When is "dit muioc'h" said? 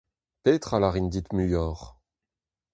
1.13-1.87